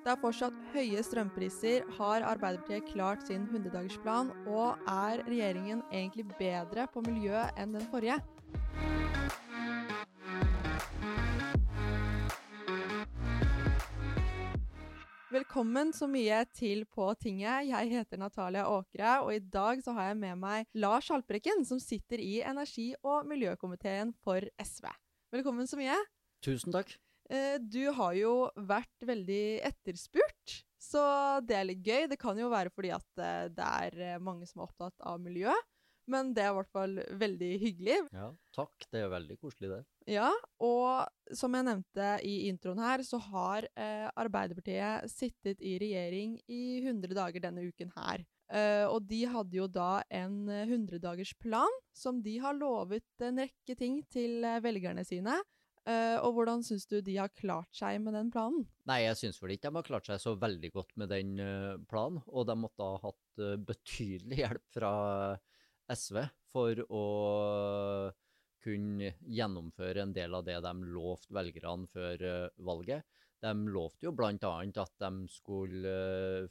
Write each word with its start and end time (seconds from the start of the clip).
Det 0.00 0.08
er 0.08 0.16
fortsatt 0.16 0.54
høye 0.72 1.02
strømpriser, 1.04 1.82
har 1.98 2.24
Arbeiderpartiet 2.24 2.86
klart 2.88 3.26
sin 3.28 3.42
100-dagersplan, 3.50 4.30
og 4.48 4.80
er 4.88 5.20
regjeringen 5.26 5.82
egentlig 5.92 6.24
bedre 6.38 6.86
på 6.88 7.02
miljø 7.04 7.42
enn 7.60 7.74
den 7.76 7.84
forrige? 7.92 8.16
Velkommen 15.30 15.92
så 15.92 16.08
mye 16.08 16.40
til 16.56 16.86
På 16.88 17.10
tinget. 17.20 17.68
Jeg 17.68 17.92
heter 17.92 18.24
Natalia 18.24 18.64
Åkre, 18.72 19.20
og 19.20 19.34
i 19.36 19.44
dag 19.44 19.84
så 19.84 19.92
har 20.00 20.14
jeg 20.14 20.20
med 20.24 20.40
meg 20.40 20.80
Lars 20.80 21.12
Haltbrekken, 21.12 21.60
som 21.68 21.76
sitter 21.76 22.24
i 22.24 22.40
energi- 22.40 22.96
og 23.04 23.28
miljøkomiteen 23.28 24.16
for 24.24 24.48
SV. 24.64 24.88
Velkommen 25.36 25.68
så 25.68 25.76
mye. 25.76 26.00
Tusen 26.40 26.72
takk. 26.72 26.96
Eh, 27.30 27.58
du 27.62 27.84
har 27.94 28.14
jo 28.18 28.34
vært 28.66 29.06
veldig 29.06 29.60
etterspurt, 29.68 30.56
så 30.82 31.02
det 31.46 31.54
er 31.54 31.68
litt 31.68 31.84
gøy. 31.86 32.08
Det 32.10 32.18
kan 32.18 32.38
jo 32.38 32.50
være 32.50 32.72
fordi 32.74 32.90
at 32.96 33.22
eh, 33.22 33.44
det 33.54 33.68
er 33.68 34.00
eh, 34.14 34.22
mange 34.22 34.48
som 34.50 34.60
er 34.62 34.66
opptatt 34.66 35.06
av 35.06 35.20
miljø, 35.22 35.54
men 36.10 36.32
det 36.34 36.42
er 36.42 36.50
i 36.50 36.56
hvert 36.56 36.72
fall 36.74 36.96
veldig 37.20 37.50
hyggelig. 37.62 37.98
Ja, 38.16 38.32
takk. 38.56 38.88
Det 38.90 39.04
er 39.04 39.12
veldig 39.12 39.36
koselig, 39.38 39.70
det. 39.70 39.80
Ja, 40.10 40.32
og 40.58 41.36
som 41.38 41.54
jeg 41.54 41.68
nevnte 41.68 42.16
i 42.26 42.48
introen 42.48 42.82
her, 42.82 43.04
så 43.06 43.20
har 43.28 43.68
eh, 43.78 44.08
Arbeiderpartiet 44.18 45.06
sittet 45.12 45.62
i 45.62 45.76
regjering 45.78 46.34
i 46.50 46.80
100 46.82 47.14
dager 47.14 47.46
denne 47.46 47.68
uken 47.68 47.94
her. 47.94 48.26
Eh, 48.50 48.88
og 48.90 49.06
de 49.06 49.22
hadde 49.30 49.54
jo 49.54 49.68
da 49.70 50.00
en 50.10 50.50
100-dagersplan 50.50 51.78
som 51.94 52.18
de 52.24 52.40
har 52.42 52.58
lovet 52.58 53.22
en 53.22 53.38
rekke 53.44 53.78
ting 53.78 54.02
til 54.10 54.42
velgerne 54.64 55.06
sine. 55.06 55.38
Uh, 55.90 56.18
og 56.22 56.36
hvordan 56.36 56.62
syns 56.62 56.84
du 56.90 56.98
de 57.02 57.16
har 57.16 57.32
klart 57.34 57.70
seg 57.74 57.98
med 58.04 58.14
den 58.14 58.30
planen? 58.32 58.66
Nei, 58.86 59.00
jeg 59.06 59.18
syns 59.18 59.40
vel 59.42 59.54
ikke 59.56 59.70
de 59.70 59.78
har 59.80 59.86
klart 59.86 60.10
seg 60.10 60.20
så 60.22 60.34
veldig 60.38 60.70
godt 60.74 60.92
med 61.00 61.10
den 61.10 61.32
uh, 61.40 61.78
planen. 61.90 62.20
Og 62.28 62.46
de 62.48 62.56
måtte 62.60 62.86
ha 62.86 62.98
hatt 63.02 63.42
uh, 63.42 63.56
betydelig 63.70 64.40
hjelp 64.42 64.66
fra 64.76 64.92
SV 65.90 66.20
for 66.52 66.82
å 66.86 67.04
kunne 68.60 69.14
gjennomføre 69.24 70.04
en 70.04 70.12
del 70.14 70.36
av 70.36 70.44
det 70.46 70.58
de 70.62 70.74
lovte 70.92 71.32
velgerne 71.34 71.88
før 71.90 72.24
valget. 72.60 73.06
De 73.40 73.54
lovte 73.72 74.04
jo 74.04 74.12
bl.a. 74.12 74.34
at 74.36 74.94
de 75.00 75.10
skulle 75.32 75.94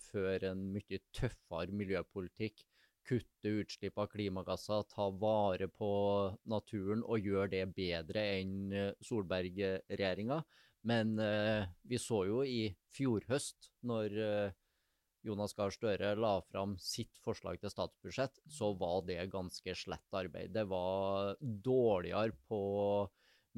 føre 0.01 0.55
en 0.55 0.63
mye 0.73 0.99
tøffere 1.13 1.75
miljøpolitikk 1.75 2.65
kutte 3.09 3.51
utslipp 3.63 3.97
av 3.97 4.09
klimagasser, 4.13 4.85
ta 4.91 5.09
vare 5.09 5.67
på 5.71 5.91
naturen 6.51 7.01
og 7.03 7.25
gjøre 7.25 7.49
det 7.55 7.65
bedre 7.75 8.25
enn 8.37 8.73
eh, 8.73 8.91
Solberg-regjeringa. 9.05 10.39
Men 10.89 11.17
eh, 11.19 11.67
vi 11.89 11.99
så 11.99 12.23
jo 12.29 12.43
i 12.45 12.69
fjor 12.95 13.25
høst, 13.31 13.71
når 13.89 14.19
eh, 14.25 14.57
Jonas 15.27 15.55
Gahr 15.57 15.73
Støre 15.75 16.13
la 16.15 16.37
fram 16.47 16.77
sitt 16.79 17.17
forslag 17.25 17.59
til 17.59 17.73
statsbudsjett, 17.73 18.39
så 18.47 18.71
var 18.79 19.01
det 19.09 19.25
ganske 19.33 19.75
slett 19.75 20.15
arbeid. 20.15 20.53
Det 20.55 20.63
var 20.69 21.35
dårligere 21.41 22.37
på 22.47 22.61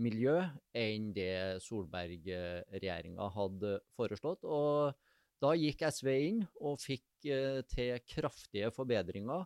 miljø 0.02 0.39
enn 0.73 1.11
det 1.13 1.61
Solberg-regjeringa 1.67 3.27
hadde 3.35 3.77
foreslått. 3.97 4.47
Og 4.47 4.95
da 5.42 5.56
gikk 5.58 5.81
SV 5.89 6.11
inn 6.30 6.44
og 6.61 6.78
fikk 6.81 7.06
Eh, 7.30 7.61
til 7.70 7.97
kraftige 8.09 8.72
forbedringer. 8.73 9.45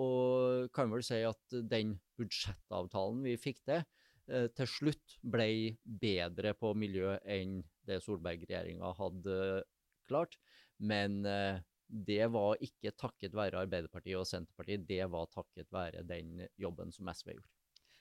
Og 0.00 0.68
kan 0.72 0.90
vel 0.92 1.02
si 1.04 1.18
at 1.26 1.56
den 1.68 1.96
budsjettavtalen 2.18 3.24
vi 3.26 3.34
fikk 3.40 3.64
til, 3.66 3.82
eh, 4.28 4.46
til 4.54 4.66
slutt 4.70 5.18
ble 5.20 5.76
bedre 5.84 6.54
på 6.54 6.72
miljø 6.74 7.18
enn 7.24 7.62
det 7.84 8.00
Solberg-regjeringa 8.04 8.94
hadde 8.96 9.64
klart. 10.06 10.38
Men 10.78 11.26
eh, 11.26 11.60
det 11.88 12.30
var 12.30 12.56
ikke 12.62 12.94
takket 12.96 13.34
være 13.34 13.66
Arbeiderpartiet 13.66 14.16
og 14.16 14.28
Senterpartiet, 14.30 14.86
det 14.86 15.10
var 15.10 15.26
takket 15.26 15.66
være 15.72 16.06
den 16.06 16.46
jobben 16.56 16.92
som 16.92 17.10
SV 17.10 17.34
gjorde. 17.34 17.50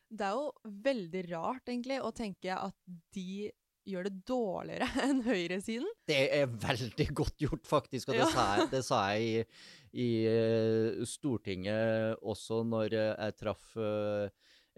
Det 0.09 0.25
er 0.25 0.37
jo 0.37 0.53
veldig 0.85 1.23
rart, 1.33 1.67
egentlig, 1.67 1.99
å 2.01 2.13
tenke 2.13 2.53
at 2.53 2.77
de 3.13 3.51
gjør 3.87 4.09
det 4.09 4.15
dårligere 4.27 4.89
enn 5.07 5.23
høyresiden. 5.25 5.87
Det 6.09 6.21
er 6.35 6.49
veldig 6.49 7.07
godt 7.17 7.37
gjort, 7.45 7.65
faktisk. 7.69 8.09
Og 8.09 8.17
det, 8.17 8.23
ja. 8.23 8.29
sa, 8.33 8.45
jeg, 8.57 8.69
det 8.73 8.83
sa 8.87 9.01
jeg, 9.15 9.29
i, 9.29 10.03
i 10.05 10.09
uh, 10.29 11.07
Stortinget 11.09 12.19
også 12.21 12.61
når 12.67 12.97
jeg 12.97 13.37
traff 13.39 13.71
uh, 13.79 14.27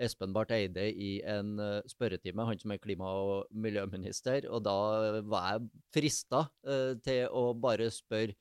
Espen 0.01 0.33
Barth 0.33 0.55
Eide 0.55 0.87
i 0.89 1.11
en 1.29 1.57
uh, 1.61 1.81
spørretime, 1.89 2.45
han 2.47 2.61
som 2.61 2.73
er 2.73 2.81
klima- 2.81 3.11
og 3.21 3.51
miljøminister. 3.51 4.47
Og 4.49 4.63
da 4.65 4.77
var 5.27 5.51
jeg 5.51 5.67
frista 5.93 6.45
til 7.05 7.27
å 7.27 7.51
bare 7.57 7.91
spørre 7.93 8.37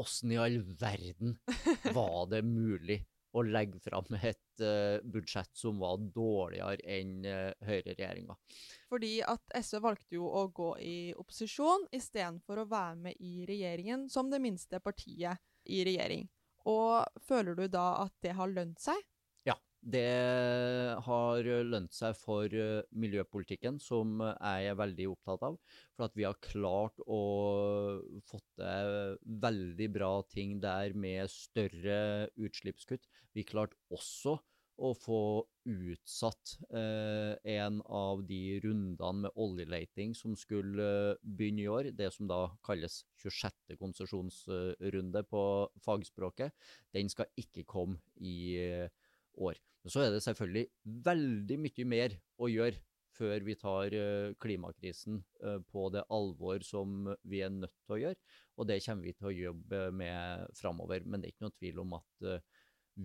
åssen 0.00 0.32
i 0.32 0.38
all 0.40 0.60
verden 0.80 1.36
var 1.96 2.30
det 2.30 2.40
mulig 2.46 3.02
å 3.32 3.44
legge 3.46 3.80
fram 3.82 4.08
et 4.22 4.62
uh, 4.64 4.98
budsjett 5.04 5.50
som 5.56 5.80
var 5.82 6.00
dårligere 6.14 6.82
enn 6.98 7.26
uh, 7.26 7.50
høyreregjeringa. 7.66 8.36
Fordi 8.92 9.14
at 9.24 9.56
SV 9.56 9.80
valgte 9.84 10.18
jo 10.18 10.28
å 10.28 10.46
gå 10.54 10.70
i 10.84 10.96
opposisjon 11.18 11.88
istedenfor 11.94 12.62
å 12.62 12.68
være 12.70 12.98
med 13.08 13.24
i 13.24 13.46
regjeringen 13.48 14.08
som 14.12 14.30
det 14.32 14.42
minste 14.42 14.82
partiet 14.84 15.40
i 15.64 15.82
regjering. 15.86 16.28
Og 16.68 17.22
føler 17.26 17.56
du 17.58 17.66
da 17.72 18.04
at 18.04 18.14
det 18.22 18.36
har 18.38 18.52
lønt 18.52 18.80
seg? 18.82 19.00
Det 19.82 20.94
har 21.02 21.48
lønt 21.66 21.94
seg 21.96 22.14
for 22.14 22.52
eh, 22.54 22.84
miljøpolitikken, 22.94 23.80
som 23.82 24.20
jeg 24.22 24.68
er 24.70 24.78
veldig 24.78 25.08
opptatt 25.10 25.42
av. 25.48 25.56
For 25.96 26.06
at 26.06 26.14
vi 26.14 26.26
har 26.28 26.38
klart 26.44 27.02
å 27.02 27.18
få 28.28 28.38
til 28.54 29.18
veldig 29.42 29.88
bra 29.96 30.12
ting 30.30 30.60
der 30.62 30.94
med 30.94 31.26
større 31.34 32.30
utslippskutt. 32.38 33.10
Vi 33.34 33.42
klarte 33.48 33.74
også 33.90 34.38
å 34.82 34.92
få 34.96 35.20
utsatt 35.68 36.56
eh, 36.74 37.34
en 37.54 37.78
av 37.86 38.22
de 38.26 38.58
rundene 38.64 39.26
med 39.26 39.36
oljeleting 39.38 40.14
som 40.16 40.34
skulle 40.38 40.86
eh, 41.12 41.20
begynne 41.22 41.62
i 41.64 41.68
år. 41.70 41.90
Det 41.94 42.10
som 42.14 42.30
da 42.30 42.44
kalles 42.66 43.02
26. 43.22 43.76
konsesjonsrunde 43.80 45.22
på 45.30 45.44
fagspråket. 45.84 46.54
Den 46.94 47.12
skal 47.12 47.30
ikke 47.38 47.66
komme 47.68 48.00
i 48.18 48.36
eh, 48.62 49.01
år. 49.38 49.60
Så 49.88 50.04
er 50.04 50.12
det 50.14 50.22
selvfølgelig 50.22 50.68
veldig 51.06 51.58
mye 51.64 51.86
mer 51.90 52.16
å 52.38 52.48
gjøre 52.50 52.78
før 53.12 53.44
vi 53.44 53.56
tar 53.60 53.94
eh, 53.96 54.32
klimakrisen 54.40 55.20
eh, 55.44 55.58
på 55.72 55.88
det 55.94 56.04
alvor 56.12 56.64
som 56.66 57.10
vi 57.28 57.42
er 57.44 57.52
nødt 57.54 57.74
til 57.84 57.96
å 57.96 58.00
gjøre. 58.06 58.20
Og 58.56 58.68
det 58.68 58.80
kommer 58.86 59.08
vi 59.08 59.14
til 59.16 59.28
å 59.28 59.36
jobbe 59.36 59.84
med 59.96 60.58
framover. 60.58 61.04
Men 61.04 61.20
det 61.20 61.28
er 61.28 61.34
ikke 61.34 61.46
noen 61.46 61.58
tvil 61.58 61.80
om 61.84 61.96
at 61.98 62.28
eh, 62.28 62.44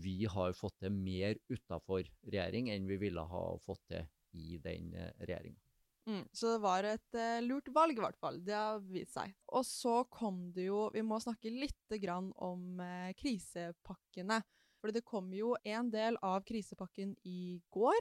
vi 0.04 0.18
har 0.30 0.58
fått 0.58 0.78
til 0.84 0.96
mer 0.96 1.40
utafor 1.52 2.08
regjering 2.28 2.72
enn 2.74 2.90
vi 2.90 3.00
ville 3.02 3.24
ha 3.24 3.46
fått 3.64 3.86
til 3.94 4.08
i 4.38 4.60
den 4.62 4.92
regjeringa. 5.24 5.60
Mm, 6.08 6.24
så 6.32 6.54
det 6.54 6.60
var 6.64 6.86
et 6.88 7.16
uh, 7.20 7.40
lurt 7.44 7.68
valg, 7.76 7.98
i 7.98 8.04
hvert 8.04 8.20
fall. 8.20 8.38
Det 8.44 8.56
har 8.56 8.84
vist 8.84 9.16
seg. 9.16 9.34
Og 9.56 9.66
så 9.68 9.96
kom 10.12 10.46
det 10.56 10.70
jo 10.70 10.86
Vi 10.96 11.04
må 11.04 11.20
snakke 11.20 11.52
litt 11.52 11.96
om 12.08 12.80
uh, 12.80 13.12
krisepakkene. 13.20 14.40
For 14.82 14.94
det 14.94 15.06
kom 15.08 15.32
jo 15.34 15.56
en 15.66 15.90
del 15.94 16.18
av 16.26 16.44
krisepakken 16.48 17.16
i 17.26 17.58
går. 17.74 17.98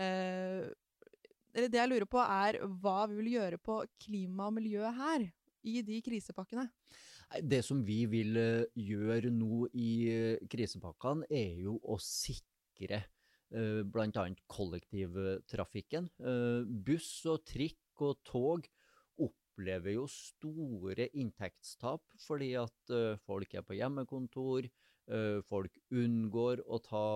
Eh, 0.00 0.68
det 1.54 1.78
jeg 1.78 1.90
lurer 1.90 2.08
på, 2.10 2.20
er 2.20 2.60
hva 2.82 3.04
vi 3.08 3.18
vil 3.20 3.32
gjøre 3.36 3.60
på 3.62 3.80
klima 4.02 4.50
og 4.50 4.56
miljø 4.58 4.90
her? 4.98 5.28
I 5.64 5.80
de 5.80 5.96
krisepakkene? 6.04 6.66
Det 7.40 7.62
som 7.64 7.80
vi 7.86 8.02
vil 8.10 8.36
eh, 8.36 8.66
gjøre 8.76 9.30
nå 9.32 9.64
i 9.72 9.92
eh, 10.12 10.46
krisepakkene, 10.50 11.24
er 11.32 11.62
jo 11.64 11.78
å 11.88 11.96
sikre 12.02 13.00
uh, 13.54 13.80
bl.a. 13.88 14.26
kollektivtrafikken. 14.50 16.10
Uh, 16.20 16.68
buss 16.68 17.24
og 17.30 17.46
trikk 17.48 18.04
og 18.04 18.20
tog 18.28 18.68
opplever 19.24 19.94
jo 19.94 20.04
store 20.10 21.08
inntektstap 21.16 22.02
fordi 22.26 22.50
at 22.58 22.94
folk 23.24 23.54
er 23.54 23.62
på 23.62 23.76
hjemmekontor, 23.78 24.66
Eh, 24.66 24.93
folk 25.48 25.74
unngår 25.92 26.62
å 26.64 26.78
ta 26.80 27.06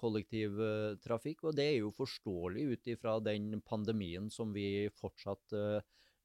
kollektivtrafikk, 0.00 1.44
og 1.44 1.56
det 1.58 1.66
er 1.74 1.78
jo 1.82 1.92
forståelig 1.92 2.64
ut 2.72 2.90
ifra 2.94 3.18
den 3.20 3.58
pandemien 3.60 4.30
som 4.32 4.54
vi 4.54 4.88
fortsatt 4.96 5.52
eh, 5.52 5.80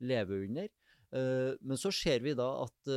lever 0.08 0.46
under. 0.48 0.70
Eh, 1.12 1.52
men 1.60 1.80
så 1.80 1.92
ser 1.92 2.24
vi 2.24 2.36
da 2.40 2.48
at 2.64 2.94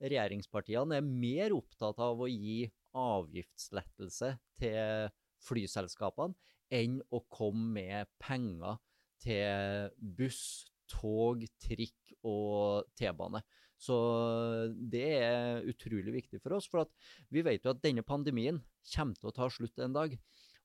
regjeringspartiene 0.00 1.00
er 1.00 1.08
mer 1.08 1.56
opptatt 1.56 1.98
av 2.00 2.22
å 2.22 2.30
gi 2.30 2.62
avgiftslettelse 2.96 4.30
til 4.60 5.10
flyselskapene 5.44 6.36
enn 6.70 7.00
å 7.10 7.22
komme 7.32 7.66
med 7.74 8.10
penger 8.22 8.78
til 9.20 9.90
buss, 9.98 10.66
tog, 10.90 11.42
trikk 11.62 12.14
og 12.26 12.88
T-bane. 12.98 13.42
Så 13.80 13.96
det 14.92 15.06
er 15.16 15.64
utrolig 15.70 16.12
viktig 16.18 16.42
for 16.42 16.58
oss. 16.58 16.68
For 16.68 16.88
vi 17.32 17.44
vet 17.46 17.64
jo 17.64 17.72
at 17.72 17.80
denne 17.84 18.04
pandemien 18.04 18.60
kommer 18.92 19.16
til 19.16 19.30
å 19.30 19.36
ta 19.36 19.48
slutt 19.52 19.80
en 19.80 19.96
dag. 19.96 20.16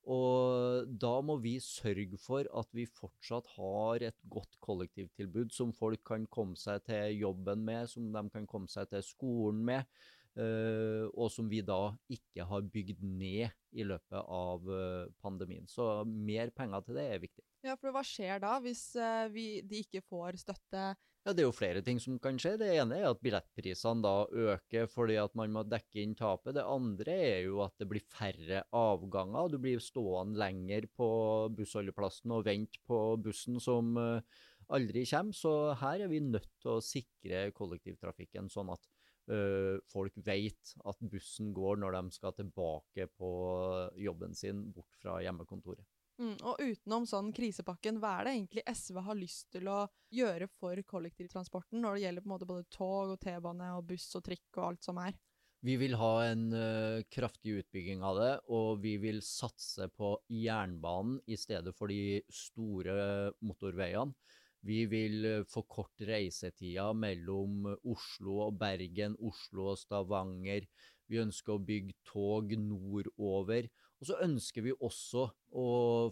Og 0.05 0.89
da 1.01 1.13
må 1.25 1.39
vi 1.41 1.55
sørge 1.63 2.19
for 2.21 2.45
at 2.59 2.69
vi 2.77 2.85
fortsatt 2.85 3.47
har 3.55 4.03
et 4.05 4.17
godt 4.29 4.59
kollektivtilbud 4.61 5.53
som 5.55 5.71
folk 5.73 6.03
kan 6.05 6.27
komme 6.29 6.59
seg 6.59 6.83
til 6.85 7.23
jobben 7.23 7.63
med, 7.65 7.89
som 7.89 8.11
de 8.13 8.21
kan 8.33 8.45
komme 8.49 8.69
seg 8.69 8.91
til 8.91 9.01
skolen 9.05 9.63
med, 9.65 9.89
uh, 10.37 11.09
og 11.09 11.31
som 11.33 11.49
vi 11.49 11.63
da 11.65 11.95
ikke 12.13 12.45
har 12.45 12.69
bygd 12.69 13.01
ned 13.01 13.49
i 13.73 13.87
løpet 13.87 14.21
av 14.21 14.69
uh, 14.69 15.09
pandemien. 15.25 15.65
Så 15.65 16.05
mer 16.05 16.53
penger 16.53 16.85
til 16.85 17.01
det 17.01 17.09
er 17.09 17.25
viktig. 17.25 17.45
Ja, 17.65 17.73
for 17.73 17.95
hva 17.95 18.05
skjer 18.05 18.45
da 18.45 18.59
hvis 18.61 18.91
uh, 19.01 19.25
vi, 19.33 19.63
de 19.65 19.81
ikke 19.87 20.05
får 20.05 20.37
støtte 20.43 20.91
ja, 21.25 21.33
Det 21.33 21.41
er 21.41 21.47
jo 21.47 21.55
flere 21.57 21.81
ting 21.81 21.99
som 22.01 22.19
kan 22.21 22.37
skje. 22.37 22.53
Det 22.61 22.67
ene 22.77 22.99
er 22.99 23.07
at 23.09 23.21
billettprisene 23.25 24.05
da 24.05 24.27
øker 24.29 24.89
fordi 24.91 25.17
at 25.17 25.33
man 25.37 25.53
må 25.55 25.63
dekke 25.65 26.03
inn 26.03 26.13
tapet. 26.17 26.53
Det 26.57 26.65
andre 26.69 27.15
er 27.15 27.39
jo 27.47 27.63
at 27.65 27.73
det 27.81 27.87
blir 27.89 28.05
færre 28.13 28.61
avganger. 28.69 29.49
Du 29.49 29.57
blir 29.61 29.81
stående 29.81 30.37
lenger 30.37 30.85
på 30.93 31.07
bussholdeplassen 31.57 32.35
og 32.35 32.45
vente 32.45 32.81
på 32.85 32.99
bussen 33.25 33.57
som 33.63 33.97
uh, 33.97 34.21
aldri 34.69 35.05
kommer. 35.09 35.33
Så 35.33 35.55
her 35.81 36.05
er 36.05 36.13
vi 36.13 36.21
nødt 36.21 36.51
til 36.61 36.75
å 36.75 36.83
sikre 36.85 37.47
kollektivtrafikken, 37.57 38.51
sånn 38.53 38.69
at 38.75 38.85
uh, 39.33 39.81
folk 39.89 40.21
vet 40.29 40.77
at 40.85 41.03
bussen 41.09 41.49
går 41.57 41.81
når 41.81 41.97
de 41.97 42.19
skal 42.19 42.37
tilbake 42.37 43.09
på 43.17 43.33
jobben 43.97 44.37
sin 44.37 44.61
bort 44.77 45.01
fra 45.01 45.17
hjemmekontoret. 45.25 45.89
Mm, 46.15 46.37
og 46.47 46.61
utenom 46.63 47.03
sånn 47.09 47.33
krisepakken, 47.35 47.97
hva 47.99 48.13
er 48.19 48.27
det 48.27 48.33
egentlig 48.37 48.63
SV 48.71 49.01
har 49.03 49.17
lyst 49.19 49.49
til 49.51 49.67
å 49.67 49.81
gjøre 50.15 50.47
for 50.61 50.79
kollektivtransporten 50.87 51.81
når 51.83 51.97
det 51.97 52.03
gjelder 52.05 52.23
på 52.23 52.29
en 52.29 52.33
måte 52.37 52.47
både 52.47 52.67
tog 52.71 53.15
og 53.17 53.19
T-bane 53.19 53.73
og 53.75 53.87
buss 53.89 54.07
og 54.15 54.23
trikk 54.23 54.61
og 54.61 54.67
alt 54.69 54.87
som 54.87 55.01
er? 55.03 55.17
Vi 55.65 55.75
vil 55.81 55.95
ha 55.97 56.13
en 56.27 56.45
uh, 56.53 57.03
kraftig 57.09 57.57
utbygging 57.59 58.03
av 58.05 58.19
det, 58.19 58.33
og 58.53 58.83
vi 58.83 58.95
vil 59.01 59.21
satse 59.25 59.87
på 59.97 60.11
jernbanen 60.29 61.17
i 61.25 61.37
stedet 61.41 61.73
for 61.75 61.89
de 61.89 62.19
store 62.29 63.31
motorveiene. 63.41 64.13
Vi 64.65 64.83
vil 64.91 65.25
uh, 65.25 65.47
forkorte 65.49 66.05
reisetida 66.07 66.91
mellom 66.93 67.65
Oslo 67.81 68.43
og 68.45 68.59
Bergen, 68.61 69.17
Oslo 69.25 69.71
og 69.73 69.81
Stavanger. 69.81 70.69
Vi 71.11 71.21
ønsker 71.21 71.55
å 71.55 71.61
bygge 71.61 71.95
tog 72.07 72.53
nordover. 72.59 73.67
Og 74.01 74.09
så 74.09 74.17
ønsker 74.25 74.65
vi 74.65 74.73
også 74.73 75.23
å 75.55 75.67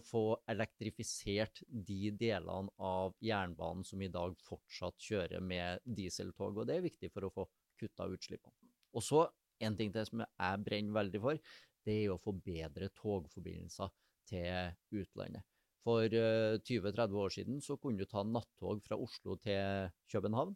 få 0.06 0.24
elektrifisert 0.50 1.62
de 1.68 2.12
delene 2.16 2.72
av 2.80 3.14
jernbanen 3.22 3.84
som 3.86 4.02
i 4.02 4.10
dag 4.12 4.36
fortsatt 4.46 4.98
kjører 5.04 5.44
med 5.44 5.84
dieseltog, 5.84 6.56
og 6.56 6.68
det 6.68 6.78
er 6.78 6.86
viktig 6.86 7.12
for 7.12 7.28
å 7.28 7.32
få 7.34 7.48
kutta 7.80 8.08
utslippene. 8.08 8.56
Og 8.94 9.04
så 9.04 9.26
en 9.64 9.76
ting 9.78 9.92
til 9.94 10.06
som 10.08 10.24
jeg 10.24 10.64
brenner 10.64 10.96
veldig 10.96 11.20
for, 11.22 11.54
det 11.84 11.98
er 12.00 12.14
å 12.14 12.20
få 12.22 12.32
bedre 12.44 12.88
togforbindelser 12.96 13.92
til 14.30 15.02
utlandet. 15.02 15.44
For 15.84 16.08
20-30 16.08 17.02
eh, 17.04 17.16
år 17.20 17.34
siden 17.34 17.60
så 17.60 17.76
kunne 17.76 18.00
du 18.00 18.08
ta 18.08 18.22
nattog 18.24 18.80
fra 18.86 18.96
Oslo 18.96 19.36
til 19.44 19.90
København. 20.08 20.54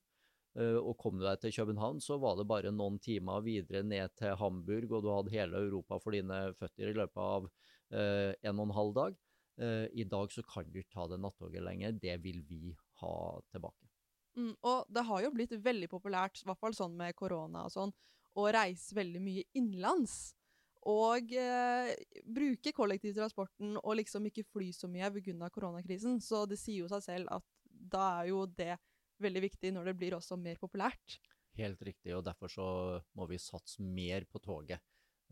Eh, 0.59 0.79
og 0.79 0.97
kom 0.99 1.19
du 1.19 1.25
deg 1.27 1.39
til 1.43 1.55
København, 1.55 2.01
så 2.03 2.19
var 2.19 2.39
det 2.39 2.49
bare 2.51 2.75
noen 2.75 2.99
timer 3.03 3.45
videre 3.47 3.85
ned 3.87 4.15
til 4.19 4.35
Hamburg, 4.41 4.91
og 4.91 5.05
du 5.05 5.11
hadde 5.13 5.35
hele 5.35 5.65
Europa 5.69 6.01
for 6.03 6.17
dine 6.17 6.41
føtter 6.59 6.91
i 6.91 6.97
løpet 6.99 7.21
av 7.23 7.47
eh, 7.95 8.33
en 8.43 8.59
og 8.59 8.67
en 8.67 8.77
halv 8.79 8.97
dag. 8.97 9.21
Eh, 9.59 9.87
I 10.03 10.07
dag 10.09 10.33
så 10.35 10.43
kan 10.47 10.67
du 10.71 10.81
ikke 10.81 10.97
ta 10.97 11.07
det 11.13 11.21
nattoget 11.23 11.63
lenger. 11.63 11.95
Det 12.03 12.17
vil 12.25 12.43
vi 12.49 12.75
ha 13.03 13.15
tilbake. 13.53 13.87
Mm, 14.39 14.55
og 14.67 14.91
det 14.95 15.07
har 15.07 15.23
jo 15.25 15.35
blitt 15.35 15.55
veldig 15.63 15.91
populært, 15.91 16.43
i 16.43 16.49
hvert 16.49 16.61
fall 16.63 16.75
sånn 16.77 16.99
med 16.99 17.17
korona 17.19 17.65
og 17.67 17.75
sånn, 17.75 17.95
å 18.39 18.51
reise 18.55 18.95
veldig 18.99 19.23
mye 19.23 19.47
innenlands. 19.59 20.19
Og 20.89 21.33
eh, 21.37 21.91
bruke 22.25 22.73
kollektivtransporten 22.73 23.77
og 23.83 23.97
liksom 23.99 24.27
ikke 24.31 24.47
fly 24.47 24.71
så 24.73 24.91
mye 24.91 25.11
pga. 25.13 25.51
koronakrisen. 25.55 26.21
Så 26.23 26.47
det 26.47 26.59
sier 26.59 26.85
jo 26.85 26.91
seg 26.91 27.03
selv 27.05 27.35
at 27.35 27.47
da 27.67 28.05
er 28.23 28.31
jo 28.31 28.47
det 28.47 28.77
veldig 29.23 29.43
viktig 29.49 29.73
når 29.75 29.91
det 29.91 29.99
blir 30.01 30.17
også 30.19 30.39
mer 30.41 30.61
populært. 30.61 31.19
Helt 31.59 31.83
riktig, 31.83 32.15
og 32.15 32.25
derfor 32.27 32.53
så 32.53 32.69
må 33.19 33.27
vi 33.31 33.41
satse 33.43 33.83
mer 33.83 34.27
på 34.31 34.41
toget 34.43 34.79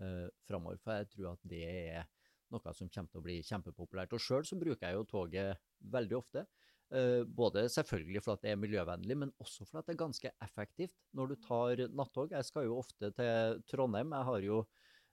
eh, 0.03 0.27
framover. 0.49 0.81
For 0.83 1.01
jeg 1.01 1.11
tror 1.13 1.33
at 1.35 1.45
det 1.47 1.65
er 1.71 2.07
noe 2.55 2.75
som 2.75 2.91
kommer 2.91 3.11
til 3.11 3.21
å 3.21 3.27
bli 3.27 3.37
kjempepopulært. 3.47 4.15
Og 4.17 4.23
sjøl 4.23 4.47
så 4.47 4.59
bruker 4.59 4.89
jeg 4.89 4.99
jo 4.99 5.07
toget 5.11 5.63
veldig 5.95 6.19
ofte. 6.19 6.47
Eh, 6.95 7.23
både 7.27 7.67
selvfølgelig 7.73 8.23
fordi 8.23 8.47
det 8.47 8.53
er 8.55 8.61
miljøvennlig, 8.63 9.19
men 9.23 9.33
også 9.43 9.67
fordi 9.67 9.87
det 9.87 9.95
er 9.95 10.03
ganske 10.03 10.35
effektivt 10.49 10.97
når 11.19 11.33
du 11.33 11.39
tar 11.47 11.87
nattog. 11.91 12.35
Jeg 12.35 12.49
skal 12.49 12.67
jo 12.69 12.81
ofte 12.83 13.13
til 13.15 13.63
Trondheim. 13.71 14.15
Jeg 14.17 14.31
har 14.33 14.51
jo 14.51 14.67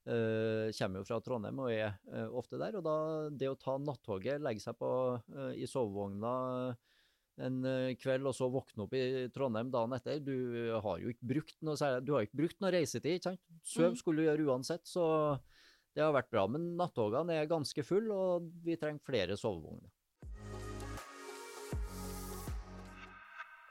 Uh, 0.04 0.68
kommer 0.76 1.00
jo 1.00 1.06
fra 1.08 1.18
Trondheim 1.24 1.60
og 1.64 1.70
er 1.72 1.94
uh, 2.12 2.28
ofte 2.36 2.58
der. 2.60 2.76
Og 2.76 2.84
da 2.84 2.96
det 3.40 3.48
å 3.48 3.56
ta 3.56 3.78
nattoget, 3.80 4.42
legge 4.44 4.60
seg 4.60 4.76
på, 4.76 4.90
uh, 5.16 5.54
i 5.56 5.64
sovevogna 5.64 6.34
en 7.42 7.64
eh, 7.66 7.96
kveld, 7.98 8.28
og 8.30 8.36
så 8.38 8.50
våkne 8.52 8.86
opp 8.86 8.94
i 8.98 9.04
Trondheim 9.34 9.72
dagen 9.74 9.96
etter. 9.98 10.22
Du 10.22 10.70
har 10.84 11.02
jo 11.02 11.14
ikke 11.14 11.32
brukt 11.34 11.58
noe, 11.66 11.92
du 12.06 12.14
har 12.14 12.28
ikke 12.28 12.42
brukt 12.44 12.62
noe 12.62 12.74
reisetid. 12.76 13.18
ikke 13.18 13.32
sant? 13.32 13.44
Søv 13.66 13.94
mm. 13.94 14.00
skulle 14.02 14.22
du 14.22 14.30
gjøre 14.30 14.48
uansett, 14.52 14.86
så 14.88 15.06
det 15.94 16.06
har 16.06 16.14
vært 16.16 16.32
bra. 16.34 16.46
Men 16.52 16.74
nattogene 16.80 17.40
er 17.40 17.50
ganske 17.50 17.86
fulle, 17.86 18.14
og 18.14 18.50
vi 18.66 18.78
trenger 18.82 19.06
flere 19.06 19.38
sovevogner. 19.40 19.92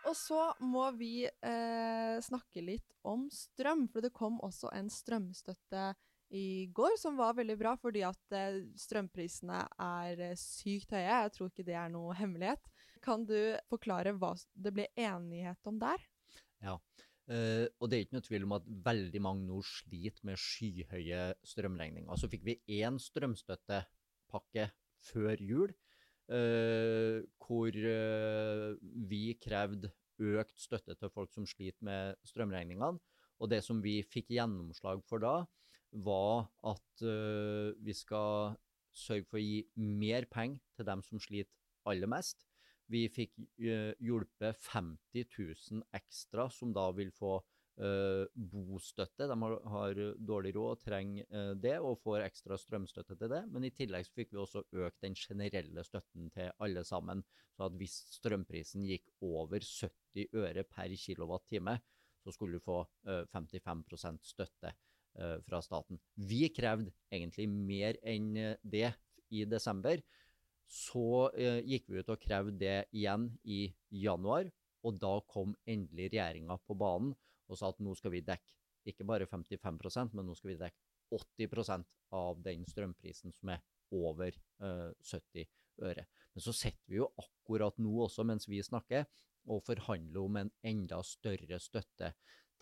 Og 0.03 0.17
så 0.19 0.41
må 0.61 0.89
vi 0.99 1.25
eh, 1.25 2.17
snakke 2.21 2.65
litt 2.65 2.89
om 3.07 3.29
strøm, 3.33 3.87
for 3.89 4.05
det 4.05 4.11
kom 4.17 4.41
også 4.45 4.73
en 4.75 4.91
strømstøtte 4.93 5.93
i 6.33 6.67
går 6.73 6.97
som 7.01 7.19
var 7.21 7.37
veldig 7.37 7.59
bra, 7.61 7.75
fordi 7.81 8.03
at 8.09 8.37
eh, 8.37 8.63
strømprisene 8.81 9.59
er 9.85 10.23
eh, 10.31 10.39
sykt 10.41 10.95
høye. 10.97 11.05
Jeg 11.05 11.33
tror 11.35 11.51
ikke 11.51 11.67
det 11.67 11.77
er 11.77 11.93
noe 11.93 12.17
hemmelighet. 12.17 12.71
Kan 13.05 13.27
du 13.29 13.37
forklare 13.69 14.15
hva 14.17 14.33
det 14.55 14.73
ble 14.75 14.87
enighet 14.97 15.69
om 15.69 15.81
der? 15.83 16.01
Ja, 16.63 16.77
uh, 16.79 17.67
og 17.83 17.89
det 17.91 17.97
er 17.97 18.05
ikke 18.05 18.15
noe 18.15 18.27
tvil 18.29 18.45
om 18.47 18.55
at 18.55 18.69
veldig 18.87 19.23
mange 19.25 19.49
nå 19.49 19.59
sliter 19.67 20.23
med 20.29 20.39
skyhøye 20.39 21.25
strømregninger. 21.51 22.15
Så 22.15 22.31
fikk 22.31 22.47
vi 22.47 22.61
én 22.79 23.01
strømstøttepakke 23.03 24.69
før 25.03 25.43
jul, 25.43 25.75
uh, 26.31 27.19
hvor 27.43 27.75
uh, 27.75 28.79
vi 29.11 29.25
krevde 29.43 29.91
økt 30.23 30.63
støtte 30.63 30.95
til 30.95 31.11
folk 31.11 31.35
som 31.35 31.49
sliter 31.49 31.83
med 31.83 32.23
strømregningene. 32.31 33.03
Og 33.43 33.51
det 33.51 33.65
som 33.67 33.83
vi 33.83 33.99
fikk 34.07 34.31
gjennomslag 34.37 35.03
for 35.11 35.19
da, 35.19 35.41
var 35.93 36.47
at 36.69 37.05
vi 37.85 37.95
skal 37.97 38.55
sørge 38.97 39.27
for 39.29 39.41
å 39.41 39.43
gi 39.43 39.63
mer 39.77 40.27
penger 40.31 40.61
til 40.77 40.89
dem 40.89 41.03
som 41.05 41.21
sliter 41.23 41.53
aller 41.89 42.11
mest. 42.11 42.45
Vi 42.93 43.07
fikk 43.13 43.39
uh, 43.39 43.93
hjulpet 44.03 44.61
50 44.69 45.27
000 45.39 45.87
ekstra, 45.97 46.49
som 46.53 46.75
da 46.77 46.89
vil 46.97 47.13
få 47.15 47.39
uh, 47.39 48.25
bostøtte. 48.35 49.29
De 49.31 49.37
har, 49.45 49.57
har, 49.75 50.03
dårlig 50.19 50.55
råd 50.59 50.75
og 50.75 50.83
trenger 50.83 51.29
uh, 51.33 51.55
det, 51.57 51.79
og 51.81 52.03
får 52.03 52.27
ekstra 52.27 52.59
strømstøtte 52.61 53.17
til 53.17 53.33
det. 53.33 53.43
Men 53.55 53.69
i 53.69 53.73
tillegg 53.75 54.09
så 54.09 54.17
fikk 54.19 54.35
vi 54.35 54.43
også 54.43 54.67
økt 54.85 55.01
den 55.07 55.17
generelle 55.19 55.87
støtten 55.89 56.29
til 56.35 56.53
alle 56.59 56.85
sammen. 56.89 57.25
Så 57.57 57.69
at 57.69 57.81
hvis 57.81 57.97
strømprisen 58.19 58.85
gikk 58.89 59.09
over 59.25 59.65
70 59.65 60.37
øre 60.43 60.67
per 60.69 60.93
kilowattime, 60.99 61.79
så 62.23 62.31
skulle 62.31 62.61
du 62.61 62.63
få 62.63 62.85
55% 63.35 64.21
støtte 64.23 64.71
fra 65.45 65.59
staten. 65.61 65.99
Vi 66.17 66.47
krevde 66.55 66.93
egentlig 67.13 67.45
mer 67.53 67.99
enn 68.09 68.31
det 68.63 68.89
i 69.33 69.45
desember. 69.49 70.01
Så 70.73 71.29
eh, 71.37 71.61
gikk 71.69 71.91
vi 71.91 72.01
ut 72.01 72.11
og 72.13 72.21
krevde 72.23 72.57
det 72.61 72.77
igjen 72.97 73.29
i 73.45 73.67
januar, 74.03 74.49
og 74.83 74.97
da 75.01 75.13
kom 75.29 75.53
endelig 75.69 76.09
regjeringa 76.15 76.57
på 76.65 76.77
banen 76.79 77.13
og 77.51 77.59
sa 77.59 77.69
at 77.69 77.83
nå 77.85 77.93
skal 77.99 78.15
vi 78.15 78.23
dekke 78.25 78.57
ikke 78.89 79.07
bare 79.07 79.29
55% 79.31 80.17
men 80.17 80.27
nå 80.27 80.35
skal 80.35 80.51
vi 80.51 80.59
dekke 80.59 80.81
80% 81.13 81.85
av 82.19 82.41
den 82.43 82.65
strømprisen 82.67 83.35
som 83.37 83.53
er 83.53 83.61
over 83.95 84.33
eh, 84.33 84.89
70 84.97 85.45
øre. 85.85 86.07
Men 86.33 86.45
så 86.45 86.55
sitter 86.57 86.89
vi 86.89 86.99
jo 87.03 87.11
akkurat 87.21 87.77
nå 87.83 87.93
også, 88.07 88.25
mens 88.25 88.49
vi 88.49 88.63
snakker, 88.65 89.05
og 89.53 89.65
forhandler 89.67 90.23
om 90.23 90.39
en 90.41 90.51
enda 90.65 91.03
større 91.05 91.59
støtte 91.61 92.13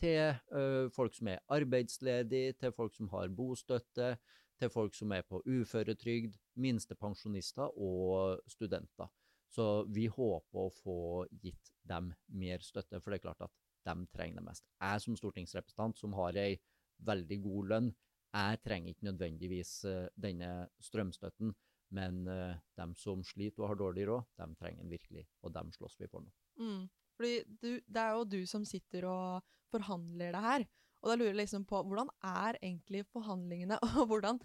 til 0.01 0.35
uh, 0.55 0.91
folk 0.95 1.15
som 1.17 1.31
er 1.33 1.43
arbeidsledige, 1.53 2.57
til 2.59 2.73
folk 2.77 2.95
som 2.97 3.11
har 3.13 3.33
bostøtte, 3.37 4.15
til 4.61 4.73
folk 4.73 4.95
som 4.97 5.13
er 5.17 5.25
på 5.29 5.41
uføretrygd, 5.47 6.37
minstepensjonister 6.61 7.79
og 7.81 8.41
studenter. 8.51 9.09
Så 9.51 9.67
vi 9.91 10.07
håper 10.07 10.67
å 10.67 10.71
få 10.75 10.99
gitt 11.43 11.73
dem 11.89 12.13
mer 12.39 12.63
støtte, 12.63 13.01
for 13.01 13.11
det 13.11 13.21
er 13.21 13.25
klart 13.25 13.49
at 13.49 13.57
de 13.89 14.07
trenger 14.15 14.41
det 14.41 14.47
mest. 14.47 14.67
Jeg 14.79 15.03
som 15.03 15.17
stortingsrepresentant, 15.19 15.99
som 15.99 16.15
har 16.19 16.37
ei 16.39 16.61
veldig 17.07 17.41
god 17.43 17.73
lønn, 17.73 17.91
jeg 18.31 18.61
trenger 18.63 18.93
ikke 18.93 19.09
nødvendigvis 19.09 19.73
uh, 19.91 20.07
denne 20.15 20.69
strømstøtten, 20.85 21.55
men 21.97 22.21
uh, 22.29 22.55
dem 22.79 22.95
som 22.95 23.25
sliter 23.27 23.65
og 23.65 23.73
har 23.73 23.81
dårlig 23.81 24.07
råd, 24.11 24.29
dem 24.39 24.55
trenger 24.61 24.85
den 24.85 24.93
virkelig, 24.93 25.25
og 25.43 25.55
dem 25.57 25.73
slåss 25.75 25.99
vi 25.99 26.11
for 26.13 26.23
nå. 26.23 26.31
Mm. 26.61 26.85
Fordi 27.19 27.33
du, 27.49 27.73
det 27.85 28.05
er 28.05 28.15
jo 28.17 28.29
du 28.29 28.39
som 28.49 28.63
sitter 28.69 29.09
og 29.11 29.49
forhandler 29.71 30.35
det 30.37 30.45
her. 30.45 30.69
Og 31.01 31.09
da 31.09 31.17
lurer 31.17 31.31
jeg 31.33 31.39
liksom 31.39 31.63
på 31.69 31.81
hvordan 31.89 32.11
er 32.27 32.59
egentlig 32.61 33.07
forhandlingene, 33.09 33.79
og 34.01 34.11
hvordan 34.11 34.41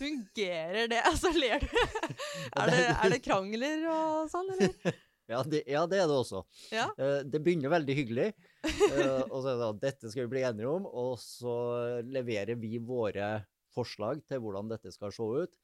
Fungerer 0.00 0.90
det? 0.90 0.98
Altså, 1.06 1.30
ler 1.36 1.62
du? 1.62 1.70
er, 2.58 2.72
det, 2.72 2.82
er 2.90 3.14
det 3.14 3.22
krangler 3.24 3.86
og 3.92 4.26
sånn, 4.32 4.52
eller? 4.56 4.98
Ja 5.30 5.44
det, 5.46 5.60
ja, 5.70 5.84
det 5.86 6.00
er 6.02 6.08
det 6.10 6.14
også. 6.18 6.40
Ja. 6.74 6.88
Uh, 6.98 7.20
det 7.22 7.38
begynner 7.44 7.70
veldig 7.70 7.94
hyggelig. 7.94 8.32
Uh, 8.66 9.22
og 9.30 9.36
så 9.36 9.44
er 9.44 9.52
det 9.52 9.60
sånn, 9.62 9.80
dette 9.84 10.10
skal 10.10 10.26
vi 10.26 10.32
bli 10.32 10.42
enige 10.42 10.72
om, 10.72 10.88
og 10.90 11.12
så 11.22 11.54
leverer 12.02 12.58
vi 12.58 12.80
våre 12.82 13.28
forslag 13.70 14.24
til 14.26 14.42
hvordan 14.42 14.72
dette 14.72 14.90
skal 14.90 15.14
se 15.14 15.28
ut. 15.44 15.54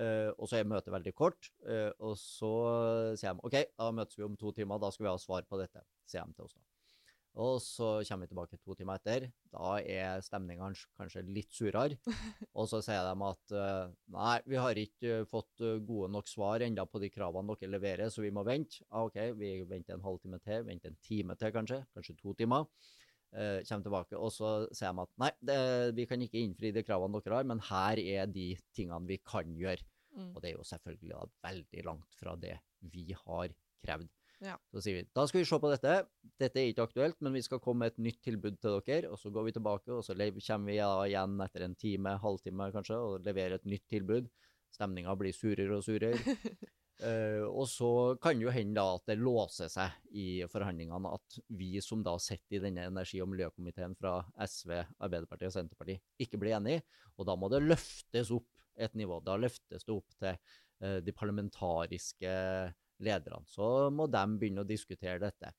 Uh, 0.00 0.32
og 0.38 0.48
så 0.48 0.62
er 0.62 0.70
møtet 0.70 0.94
veldig 0.94 1.12
kort, 1.12 1.50
og 2.00 2.16
så 2.16 2.54
sier 3.20 3.36
de 3.36 3.44
OK, 3.44 3.58
da 3.76 3.92
møtes 3.92 4.16
vi 4.16 4.24
om 4.24 4.38
to 4.40 4.54
timer, 4.56 4.80
da 4.80 4.88
skal 4.94 5.10
vi 5.10 5.12
ha 5.12 5.20
svar 5.20 5.44
på 5.44 5.60
dette, 5.60 5.84
sier 6.08 6.24
de 6.24 6.32
til 6.38 6.48
oss 6.48 6.56
da. 6.56 6.71
Og 7.40 7.62
så 7.64 8.02
kommer 8.04 8.26
vi 8.26 8.32
tilbake 8.34 8.58
to 8.60 8.74
timer 8.76 8.98
etter. 9.00 9.30
Da 9.52 9.78
er 9.80 10.20
stemninga 10.24 10.68
kanskje 10.98 11.22
litt 11.24 11.52
surere. 11.56 11.96
Og 12.58 12.68
så 12.68 12.82
sier 12.84 13.06
de 13.08 13.28
at 13.28 13.54
eh, 13.56 13.94
nei, 14.12 14.34
vi 14.44 14.58
har 14.60 14.80
ikke 14.82 15.22
fått 15.30 15.64
eh, 15.64 15.80
gode 15.80 16.10
nok 16.12 16.28
svar 16.28 16.64
enda 16.66 16.84
på 16.84 17.00
de 17.00 17.08
kravene 17.12 17.56
dere 17.56 17.72
leverer, 17.72 18.12
så 18.12 18.24
vi 18.24 18.32
må 18.34 18.44
vente. 18.44 18.84
Ah, 18.90 19.06
OK, 19.06 19.16
vi 19.40 19.54
venter 19.68 19.96
en 19.96 20.04
halvtime 20.04 20.42
til, 20.44 20.66
venter 20.68 20.92
en 20.92 21.00
time 21.08 21.38
til 21.40 21.54
kanskje, 21.56 21.80
kanskje 21.96 22.18
to 22.20 22.36
timer. 22.36 22.68
Eh, 23.32 23.62
kommer 23.64 23.86
tilbake, 23.86 24.18
og 24.20 24.28
så 24.34 24.52
sier 24.76 24.92
de 24.92 25.06
at 25.06 25.12
nei, 25.24 25.32
det, 25.40 25.60
vi 25.96 26.04
kan 26.10 26.20
ikke 26.20 26.42
innfri 26.42 26.74
de 26.76 26.84
kravene 26.84 27.22
dere 27.24 27.38
har, 27.40 27.48
men 27.48 27.64
her 27.70 28.02
er 28.02 28.28
de 28.28 28.50
tingene 28.76 29.08
vi 29.08 29.22
kan 29.24 29.56
gjøre. 29.56 29.88
Mm. 30.12 30.34
Og 30.34 30.42
det 30.44 30.50
er 30.50 30.58
jo 30.58 30.68
selvfølgelig 30.68 31.14
da 31.14 31.28
veldig 31.48 31.84
langt 31.88 32.18
fra 32.20 32.36
det 32.36 32.58
vi 32.92 33.08
har 33.16 33.54
krevd. 33.80 34.12
Ja. 34.42 34.56
Så 34.74 34.82
sier 34.82 34.96
vi 34.96 35.04
da 35.14 35.24
skal 35.28 35.42
vi 35.42 35.46
se 35.46 35.58
på 35.62 35.70
dette. 35.70 35.96
Dette 36.40 36.58
er 36.58 36.72
ikke 36.72 36.86
aktuelt, 36.88 37.18
men 37.22 37.36
vi 37.36 37.44
skal 37.46 37.60
komme 37.62 37.84
med 37.84 37.92
et 37.92 38.04
nytt 38.08 38.20
tilbud 38.26 38.58
til 38.58 38.80
dere. 38.88 39.12
Og 39.12 39.20
så 39.20 39.30
går 39.30 39.48
vi 39.48 39.54
tilbake, 39.54 39.94
og 39.94 40.02
så 40.02 40.16
kommer 40.16 40.72
vi 40.72 40.78
igjen 41.12 41.36
etter 41.46 41.66
en 41.66 41.78
time, 41.78 42.16
halvtime 42.22 42.70
kanskje, 42.74 42.98
og 42.98 43.26
leverer 43.26 43.60
et 43.60 43.68
nytt 43.70 43.86
tilbud. 43.92 44.30
Stemninga 44.72 45.14
blir 45.20 45.36
surere 45.36 45.76
og 45.76 45.84
surere. 45.86 46.18
uh, 47.04 47.44
og 47.60 47.68
så 47.70 47.92
kan 48.22 48.40
det 48.40 48.48
jo 48.48 48.56
hende 48.56 48.80
da 48.80 48.96
at 48.96 49.06
det 49.12 49.18
låser 49.20 49.70
seg 49.70 50.18
i 50.18 50.26
forhandlingene 50.50 51.12
at 51.12 51.38
vi 51.60 51.76
som 51.84 52.02
da 52.02 52.16
sitter 52.22 52.58
i 52.58 52.64
denne 52.66 52.88
energi- 52.90 53.22
og 53.22 53.30
miljøkomiteen 53.30 53.94
fra 54.00 54.18
SV, 54.42 54.74
Arbeiderpartiet 54.98 55.52
og 55.52 55.58
Senterpartiet, 55.60 56.02
ikke 56.18 56.40
blir 56.42 56.58
enige. 56.58 56.82
Og 57.14 57.28
da 57.30 57.38
må 57.38 57.52
det 57.52 57.62
løftes 57.62 58.34
opp 58.34 58.50
et 58.80 58.94
nivå. 58.98 59.20
Da 59.22 59.38
løftes 59.38 59.86
det 59.86 59.94
opp 59.94 60.18
til 60.18 60.34
uh, 60.34 60.98
de 61.04 61.14
parlamentariske 61.14 62.38
lederne. 63.04 63.42
Så 63.50 63.90
må 63.94 64.08
de 64.10 64.22
begynne 64.38 64.64
å 64.64 64.68
diskutere 64.68 65.20
dette. 65.22 65.52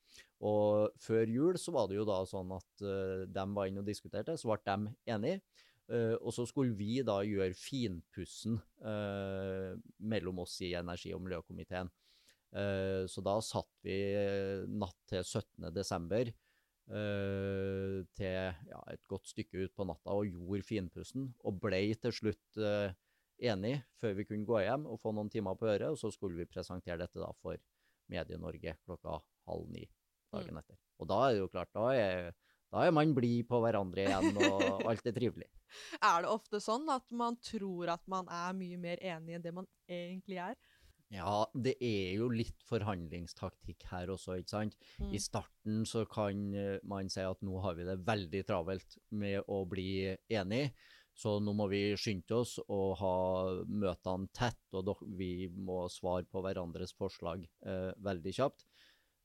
Og 0.43 0.95
før 0.99 1.29
jul 1.29 1.59
så 1.61 1.73
var 1.75 1.89
det 1.89 1.99
jo 1.99 2.07
da 2.07 2.21
sånn 2.27 2.51
at 2.55 2.83
eh, 2.83 3.23
de 3.31 3.45
var 3.55 3.69
inne 3.69 3.83
og 3.83 3.87
diskuterte, 3.87 4.35
så 4.39 4.51
ble 4.51 4.63
de 4.67 4.95
enige. 5.15 5.43
Uh, 5.91 6.15
og 6.23 6.31
så 6.31 6.45
skulle 6.47 6.77
vi 6.79 7.01
da 7.03 7.17
gjøre 7.27 7.57
finpussen 7.59 8.53
uh, 8.87 9.75
mellom 9.99 10.37
oss 10.45 10.53
i 10.63 10.69
energi- 10.79 11.11
og 11.11 11.19
miljøkomiteen. 11.25 11.91
Så 13.09 13.23
da 13.25 13.31
satt 13.41 13.79
vi 13.81 13.95
natt 14.69 14.99
til 15.09 15.23
17. 15.25 15.71
desember 15.73 16.29
eh, 16.91 18.03
til 18.17 18.35
ja, 18.69 18.81
et 18.91 19.03
godt 19.09 19.29
stykke 19.31 19.65
ut 19.65 19.75
på 19.75 19.87
natta 19.87 20.15
og 20.15 20.29
gjorde 20.29 20.67
finpussen, 20.67 21.31
og 21.43 21.59
ble 21.63 21.81
til 22.01 22.15
slutt 22.15 22.59
eh, 22.59 22.93
enig 23.41 23.75
før 23.99 24.15
vi 24.17 24.25
kunne 24.27 24.47
gå 24.47 24.61
hjem 24.63 24.87
og 24.89 24.99
få 25.01 25.13
noen 25.15 25.31
timer 25.31 25.57
på 25.59 25.69
øret, 25.71 25.89
og 25.89 25.99
så 25.99 26.11
skulle 26.13 26.39
vi 26.39 26.49
presentere 26.49 26.99
dette 27.01 27.21
da 27.21 27.31
for 27.41 27.59
Medie-Norge 28.11 28.77
klokka 28.83 29.19
halv 29.49 29.69
ni 29.73 29.85
dagen 30.33 30.59
etter. 30.59 30.79
Og 31.01 31.09
da 31.09 31.19
er 31.25 31.35
det 31.35 31.43
jo 31.43 31.51
klart, 31.51 31.71
da 31.75 31.89
er, 31.95 32.31
da 32.73 32.85
er 32.87 32.95
man 32.95 33.13
blid 33.15 33.47
på 33.49 33.59
hverandre 33.63 34.05
igjen, 34.05 34.37
og 34.37 34.63
alt 34.89 35.09
er 35.09 35.15
trivelig. 35.15 35.49
Er 35.99 36.23
det 36.23 36.31
ofte 36.33 36.61
sånn 36.61 36.85
at 36.93 37.05
man 37.15 37.39
tror 37.41 37.95
at 37.95 38.03
man 38.11 38.29
er 38.31 38.53
mye 38.57 38.79
mer 38.81 39.01
enig 39.01 39.37
enn 39.37 39.45
det 39.45 39.55
man 39.55 39.69
egentlig 39.89 40.41
er? 40.43 40.57
Ja, 41.13 41.43
det 41.53 41.75
er 41.83 42.15
jo 42.17 42.27
litt 42.33 42.63
forhandlingstaktikk 42.65 43.85
her 43.91 44.09
også, 44.09 44.39
ikke 44.39 44.53
sant? 44.55 44.77
Mm. 44.97 45.11
I 45.13 45.21
starten 45.21 45.83
så 45.85 46.07
kan 46.09 46.47
eh, 46.57 46.79
man 46.89 47.11
si 47.13 47.21
at 47.21 47.43
nå 47.45 47.59
har 47.61 47.77
vi 47.77 47.85
det 47.85 47.99
veldig 48.07 48.41
travelt 48.49 48.97
med 49.13 49.45
å 49.45 49.61
bli 49.69 50.15
enig, 50.33 50.71
så 51.13 51.37
nå 51.41 51.53
må 51.53 51.67
vi 51.69 51.81
skynde 51.99 52.39
oss 52.41 52.55
og 52.63 52.95
ha 52.99 53.15
møtene 53.69 54.31
tett, 54.33 54.63
og 54.73 55.03
vi 55.17 55.47
må 55.53 55.85
svare 55.93 56.25
på 56.29 56.41
hverandres 56.41 56.95
forslag 56.97 57.45
eh, 57.65 57.91
veldig 58.01 58.33
kjapt. 58.39 58.65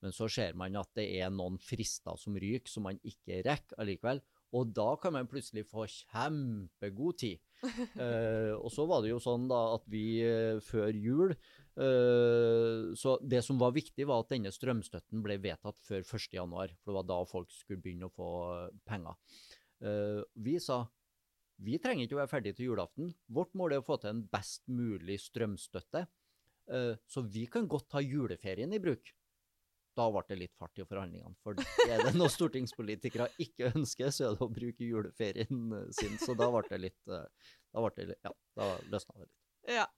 Men 0.04 0.14
så 0.14 0.28
ser 0.30 0.54
man 0.58 0.76
at 0.78 0.90
det 0.94 1.08
er 1.18 1.30
noen 1.34 1.56
frister 1.58 2.18
som 2.20 2.36
ryker, 2.38 2.70
som 2.70 2.86
man 2.86 3.00
ikke 3.06 3.40
rekker 3.46 3.80
allikevel. 3.82 4.20
Og 4.56 4.70
da 4.72 4.94
kan 5.00 5.12
man 5.12 5.28
plutselig 5.28 5.66
få 5.68 5.88
kjempegod 5.90 7.22
tid. 7.24 7.44
Eh, 7.98 8.52
og 8.54 8.70
så 8.70 8.84
var 8.86 9.00
det 9.02 9.08
jo 9.10 9.16
sånn 9.18 9.48
da 9.50 9.56
at 9.74 9.82
vi 9.90 10.20
eh, 10.22 10.60
før 10.62 10.94
jul 10.94 11.32
eh, 11.32 12.84
Så 12.94 13.16
det 13.18 13.40
som 13.42 13.58
var 13.58 13.74
viktig, 13.74 14.06
var 14.06 14.22
at 14.22 14.30
denne 14.30 14.52
strømstøtten 14.54 15.24
ble 15.24 15.40
vedtatt 15.42 15.80
før 15.82 16.04
1.1., 16.06 16.54
for 16.78 16.92
det 16.92 16.96
var 17.00 17.08
da 17.08 17.16
folk 17.26 17.50
skulle 17.50 17.82
begynne 17.82 18.06
å 18.06 18.14
få 18.14 18.28
eh, 18.52 18.76
penger. 18.86 19.18
Eh, 19.82 20.22
vi 20.38 20.54
sa 20.62 20.84
vi 21.58 21.78
trenger 21.82 22.06
ikke 22.06 22.16
å 22.16 22.22
være 22.22 22.30
ferdig 22.30 22.54
til 22.56 22.70
julaften. 22.70 23.12
Vårt 23.34 23.54
mål 23.58 23.74
er 23.74 23.82
å 23.82 23.86
få 23.86 23.98
til 24.00 24.12
en 24.12 24.24
best 24.30 24.64
mulig 24.70 25.18
strømstøtte. 25.24 26.04
Eh, 26.70 26.94
så 27.10 27.22
vi 27.26 27.46
kan 27.50 27.68
godt 27.70 27.88
ta 27.94 28.02
juleferien 28.04 28.72
i 28.74 28.80
bruk. 28.82 29.10
Da 29.98 30.06
ble 30.14 30.22
det 30.28 30.38
litt 30.38 30.54
fart 30.58 30.78
i 30.78 30.86
forhandlingene. 30.86 31.34
For 31.42 31.58
er 31.88 32.04
det 32.06 32.14
noe 32.14 32.30
stortingspolitikere 32.30 33.30
ikke 33.42 33.72
ønsker, 33.72 34.12
så 34.14 34.28
er 34.28 34.36
det 34.36 34.46
å 34.46 34.52
bruke 34.52 34.86
juleferien 34.86 35.78
eh, 35.80 35.88
sin. 35.98 36.14
Så 36.22 36.38
da 36.38 36.50
ble 36.54 36.62
det 36.70 36.82
litt 36.86 37.14
eh, 37.14 37.54
Da, 37.68 37.88
det, 37.96 38.14
ja, 38.24 38.34
da 38.56 38.68
løsna 38.92 39.18
det 39.18 39.26
litt. 39.26 39.38
Ja. 39.78 39.88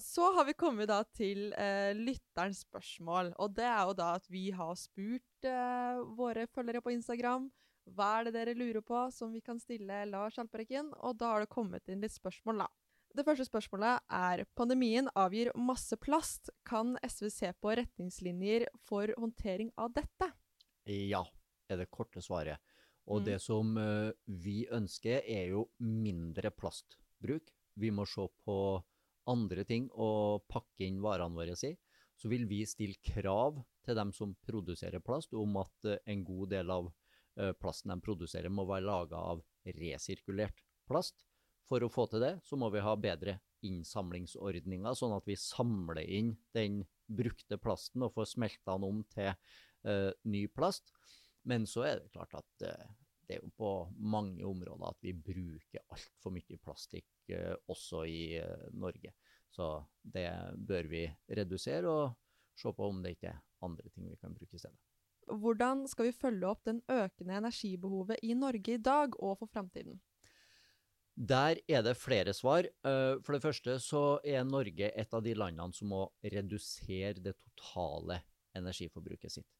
Så 0.00 0.30
har 0.32 0.46
vi 0.48 0.54
kommet 0.56 0.88
da 0.88 1.02
til 1.04 1.50
eh, 1.58 1.90
lytterens 1.98 2.62
spørsmål, 2.64 3.34
og 3.42 3.52
det 3.58 3.66
er 3.68 3.82
jo 3.90 3.96
da 3.98 4.14
at 4.16 4.28
vi 4.32 4.46
har 4.54 4.72
spurt 4.78 5.48
eh, 5.50 5.98
våre 6.16 6.46
følgere 6.54 6.80
på 6.80 6.94
Instagram 6.94 7.50
hva 7.86 8.20
er 8.20 8.28
det 8.28 8.34
dere 8.36 8.54
lurer 8.58 8.82
på 8.84 9.06
som 9.14 9.32
vi 9.32 9.40
kan 9.40 9.58
stille 9.58 10.04
Lars 10.10 10.36
Haltbrekken, 10.36 10.92
og 11.00 11.16
da 11.18 11.34
har 11.34 11.44
det 11.44 11.52
kommet 11.52 11.88
inn 11.88 12.00
litt 12.00 12.14
spørsmål, 12.14 12.64
da. 12.64 12.68
Det 13.10 13.24
første 13.26 13.42
spørsmålet 13.48 14.04
er 14.14 14.44
pandemien 14.54 15.08
avgir 15.18 15.50
masse 15.58 15.96
plast. 15.98 16.52
Kan 16.64 16.94
SV 17.02 17.26
se 17.34 17.52
på 17.58 17.72
retningslinjer 17.74 18.68
for 18.86 19.10
håndtering 19.18 19.72
av 19.76 19.90
dette? 19.96 20.28
Ja, 20.86 21.24
er 21.68 21.80
det 21.82 21.90
korte 21.90 22.22
svaret. 22.22 22.58
Og 23.10 23.22
Mm. 23.22 23.24
det 23.24 23.40
som 23.42 23.76
eh, 23.78 24.12
vi 24.26 24.66
ønsker, 24.70 25.24
er 25.26 25.48
jo 25.50 25.68
mindre 25.80 26.52
plastbruk. 26.52 27.50
Vi 27.76 27.90
må 27.90 28.06
se 28.06 28.28
på 28.44 28.84
andre 29.26 29.64
ting 29.64 29.88
å 29.90 30.38
pakke 30.48 30.86
inn 30.86 31.00
varene 31.02 31.34
våre 31.34 31.56
i. 31.66 31.76
Så 32.16 32.28
vil 32.28 32.46
vi 32.46 32.64
stille 32.66 32.94
krav 33.02 33.64
til 33.82 33.94
dem 33.96 34.12
som 34.12 34.36
produserer 34.46 35.00
plast, 35.00 35.32
om 35.34 35.56
at 35.56 35.84
eh, 35.84 35.98
en 36.06 36.22
god 36.24 36.50
del 36.50 36.70
av 36.70 36.92
plasten 37.60 37.92
de 37.92 37.96
produserer, 38.02 38.50
må 38.52 38.66
være 38.68 38.84
laga 38.88 39.20
av 39.32 39.42
resirkulert 39.76 40.64
plast. 40.90 41.22
For 41.70 41.84
å 41.86 41.90
få 41.92 42.08
til 42.10 42.24
det, 42.24 42.32
så 42.42 42.58
må 42.58 42.68
vi 42.74 42.82
ha 42.82 42.96
bedre 42.98 43.36
innsamlingsordninger, 43.66 44.96
sånn 44.96 45.14
at 45.14 45.28
vi 45.28 45.36
samler 45.38 46.02
inn 46.02 46.32
den 46.56 46.80
brukte 47.10 47.58
plasten 47.60 48.06
og 48.06 48.14
får 48.16 48.32
smelta 48.32 48.76
den 48.76 48.86
om 48.88 49.04
til 49.12 49.30
uh, 49.30 50.10
ny 50.30 50.46
plast. 50.54 50.90
Men 51.48 51.66
så 51.68 51.86
er 51.88 52.00
det 52.00 52.12
klart 52.14 52.34
at 52.40 52.66
uh, 52.66 52.90
det 53.26 53.36
er 53.36 53.44
jo 53.44 53.52
på 53.54 53.72
mange 54.02 54.42
områder 54.46 54.88
at 54.88 55.06
vi 55.06 55.14
bruker 55.14 55.84
altfor 55.94 56.34
mye 56.34 56.58
plastikk 56.64 57.10
uh, 57.34 57.54
også 57.70 58.04
i 58.10 58.22
eh, 58.40 58.66
Norge. 58.74 59.14
Så 59.50 59.72
det 60.02 60.28
bør 60.58 60.90
vi 60.90 61.04
redusere 61.38 61.90
og 61.90 62.58
se 62.58 62.70
på 62.74 62.90
om 62.90 63.02
det 63.02 63.16
ikke 63.16 63.32
er 63.32 63.42
andre 63.66 63.90
ting 63.94 64.10
vi 64.10 64.18
kan 64.18 64.34
bruke 64.34 64.58
i 64.58 64.62
stedet. 64.62 64.89
Hvordan 65.26 65.86
skal 65.88 66.08
vi 66.08 66.16
følge 66.16 66.48
opp 66.48 66.64
den 66.66 66.80
økende 66.90 67.36
energibehovet 67.38 68.22
i 68.22 68.34
Norge 68.34 68.76
i 68.76 68.82
dag 68.82 69.14
og 69.18 69.38
for 69.42 69.50
framtiden? 69.52 70.00
Der 71.20 71.58
er 71.68 71.82
det 71.82 71.98
flere 72.00 72.32
svar. 72.32 72.64
Eh, 72.64 73.20
For 73.22 73.32
det 73.32 73.42
første 73.42 73.78
så 73.78 74.20
er 74.24 74.44
Norge 74.44 74.90
et 74.96 75.14
av 75.14 75.22
de 75.22 75.34
landene 75.34 75.74
som 75.76 75.90
må 75.92 76.06
redusere 76.24 77.20
det 77.20 77.36
totale 77.36 78.22
energiforbruket 78.56 79.32
sitt. 79.32 79.50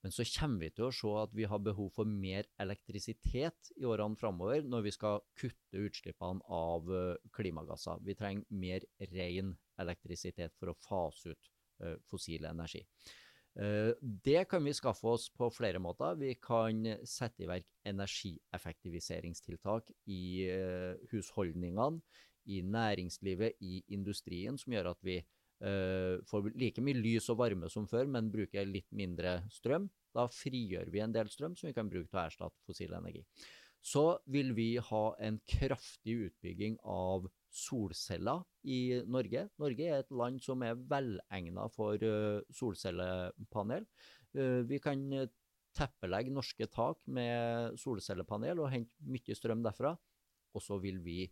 Men 0.00 0.14
så 0.16 0.24
kommer 0.24 0.64
vi 0.64 0.70
til 0.72 0.86
å 0.86 0.94
se 0.94 1.10
at 1.20 1.32
vi 1.36 1.44
har 1.44 1.60
behov 1.60 1.90
for 1.92 2.08
mer 2.08 2.46
elektrisitet 2.62 3.72
i 3.76 3.84
årene 3.84 4.16
framover 4.16 4.64
når 4.64 4.86
vi 4.86 4.92
skal 4.96 5.20
kutte 5.36 5.82
utslippene 5.84 6.40
av 6.48 6.88
eh, 6.88 7.16
klimagasser. 7.36 8.00
Vi 8.06 8.16
trenger 8.16 8.46
mer 8.48 8.86
ren 9.12 9.52
elektrisitet 9.80 10.56
for 10.56 10.72
å 10.72 10.78
fase 10.80 11.34
ut 11.34 11.50
eh, 11.84 11.98
fossil 12.08 12.48
energi. 12.48 12.80
Eh, 13.58 13.92
Det 14.00 14.48
kan 14.48 14.64
vi 14.64 14.74
skaffe 14.74 15.06
oss 15.06 15.30
på 15.30 15.50
flere 15.50 15.78
måter. 15.78 16.16
Vi 16.16 16.34
kan 16.34 16.96
sette 17.04 17.42
i 17.44 17.46
verk 17.50 17.66
energieffektiviseringstiltak 17.84 19.90
i 20.06 20.48
eh, 20.48 20.94
husholdningene, 21.10 22.00
i 22.46 22.62
næringslivet, 22.62 23.52
i 23.60 23.82
industrien, 23.92 24.58
som 24.58 24.72
gjør 24.72 24.86
at 24.94 25.04
vi 25.04 25.16
eh, 25.18 25.24
får 26.30 26.52
like 26.58 26.80
mye 26.82 27.00
lys 27.00 27.30
og 27.30 27.38
varme 27.42 27.68
som 27.70 27.86
før, 27.90 28.06
men 28.06 28.32
bruker 28.32 28.66
litt 28.66 28.92
mindre 28.92 29.42
strøm. 29.52 29.90
Da 30.14 30.26
frigjør 30.32 30.90
vi 30.90 31.00
en 31.04 31.12
del 31.14 31.28
strøm 31.30 31.56
som 31.56 31.68
vi 31.68 31.74
kan 31.76 31.90
bruke 31.90 32.08
til 32.08 32.18
å 32.18 32.26
erstatte 32.26 32.62
fossil 32.66 32.92
energi. 32.96 33.24
Så 33.80 34.20
vil 34.28 34.52
vi 34.56 34.76
ha 34.76 35.04
en 35.24 35.38
kraftig 35.48 36.28
utbygging 36.28 36.76
av 36.84 37.28
solceller 37.50 38.44
i 38.70 39.00
Norge. 39.10 39.46
Norge 39.60 39.86
er 39.88 40.02
et 40.02 40.14
land 40.14 40.40
som 40.42 40.62
er 40.66 40.78
velegnet 40.90 41.74
for 41.74 42.00
uh, 42.00 42.40
solcellepanel. 42.54 43.86
Uh, 44.36 44.62
vi 44.68 44.80
kan 44.82 45.02
teppelegge 45.76 46.34
norske 46.34 46.66
tak 46.70 47.02
med 47.06 47.78
solcellepanel 47.78 48.62
og 48.62 48.72
hente 48.72 48.94
mye 49.06 49.36
strøm 49.38 49.62
derfra. 49.66 49.94
Og 50.54 50.64
så 50.64 50.80
vil 50.82 50.98
vi 51.04 51.22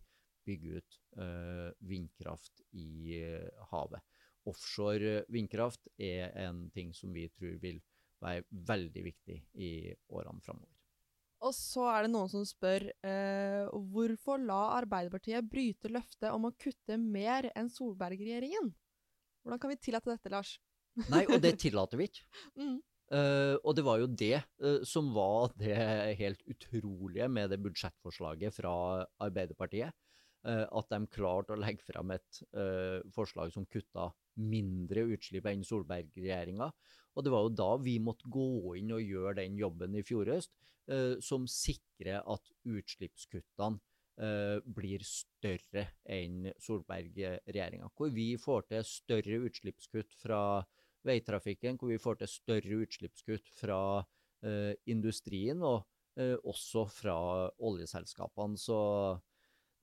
bygge 0.47 0.79
ut 0.79 0.95
vindkraft 1.85 2.61
i 2.79 3.19
havet. 3.69 3.99
Offshore 4.47 5.25
vindkraft 5.29 5.91
er 5.99 6.31
en 6.47 6.63
ting 6.73 6.95
som 6.95 7.11
vi 7.13 7.27
tror 7.35 7.59
vil 7.61 7.83
være 8.23 8.47
veldig 8.49 9.03
viktig 9.11 9.39
i 9.59 9.71
årene 10.15 10.41
framover. 10.45 10.78
Og 11.45 11.53
så 11.55 11.85
er 11.87 12.05
det 12.05 12.11
noen 12.11 12.29
som 12.31 12.43
spør 12.47 12.89
eh, 13.07 13.69
hvorfor 13.93 14.41
la 14.43 14.59
Arbeiderpartiet 14.79 15.47
bryte 15.47 15.91
løftet 15.91 16.33
om 16.33 16.49
å 16.49 16.55
kutte 16.59 16.97
mer 16.99 17.47
enn 17.55 17.71
Solberg-regjeringen? 17.71 18.73
Hvordan 19.43 19.61
kan 19.61 19.71
vi 19.71 19.79
tillate 19.79 20.11
dette, 20.11 20.31
Lars? 20.33 20.57
Nei, 21.07 21.23
og 21.29 21.39
det 21.43 21.55
tillater 21.63 21.99
vi 21.99 22.09
ikke. 22.09 22.25
mm. 22.59 22.75
uh, 23.15 23.55
og 23.63 23.71
det 23.77 23.85
var 23.87 24.01
jo 24.01 24.11
det 24.11 24.35
uh, 24.63 24.81
som 24.87 25.13
var 25.15 25.55
det 25.59 25.79
helt 26.19 26.43
utrolige 26.49 27.29
med 27.31 27.53
det 27.53 27.61
budsjettforslaget 27.63 28.59
fra 28.59 28.73
Arbeiderpartiet. 29.23 29.95
Uh, 30.43 30.65
at 30.67 30.91
de 30.91 30.99
klarte 31.11 31.55
å 31.55 31.59
legge 31.59 31.83
frem 31.83 32.13
et 32.15 32.43
forslag 33.15 33.51
som 33.51 33.67
kutta 33.67 34.07
mindre 34.39 35.03
utslipp 35.15 35.47
enn 35.51 35.65
Solberg-regjeringa. 35.67 36.69
Og 37.15 37.25
det 37.25 37.31
var 37.33 37.43
jo 37.43 37.55
da 37.59 37.73
vi 37.83 37.97
måtte 38.03 38.29
gå 38.31 38.75
inn 38.79 38.93
og 38.95 39.03
gjøre 39.03 39.39
den 39.41 39.57
jobben 39.59 39.97
i 39.99 40.03
fjor 40.07 40.31
høst, 40.31 40.53
som 41.21 41.43
sikrer 41.49 42.23
at 42.25 42.51
utslippskuttene 42.65 43.77
eh, 44.19 44.57
blir 44.65 45.03
større 45.05 45.85
enn 46.09 46.49
Solberg-regjeringa. 46.61 47.89
Hvor 47.95 48.11
vi 48.13 48.33
får 48.41 48.67
til 48.71 48.85
større 48.87 49.39
utslippskutt 49.47 50.15
fra 50.21 50.41
veitrafikken, 51.07 51.79
hvor 51.79 51.93
vi 51.93 52.01
får 52.01 52.21
til 52.21 52.31
større 52.31 52.81
utslippskutt 52.83 53.49
fra 53.55 53.81
eh, 54.43 54.73
industrien, 54.91 55.63
og 55.63 55.85
eh, 56.19 56.35
også 56.43 56.85
fra 56.91 57.17
oljeselskapene. 57.57 58.59
Så 58.59 58.79